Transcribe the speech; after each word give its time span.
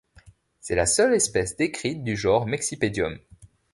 C'est 0.61 0.73
la 0.73 0.87
seule 0.87 1.13
espèce 1.13 1.57
décrite 1.57 2.03
du 2.03 2.15
genre 2.17 2.47
Mexipedium. 2.47 3.19